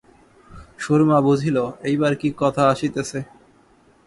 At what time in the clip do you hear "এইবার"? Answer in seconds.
1.83-2.13